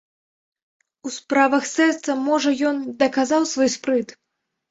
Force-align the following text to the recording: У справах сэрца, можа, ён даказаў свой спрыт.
У 1.07 1.11
справах 1.17 1.67
сэрца, 1.77 2.15
можа, 2.29 2.49
ён 2.69 2.81
даказаў 3.05 3.41
свой 3.53 3.69
спрыт. 3.77 4.17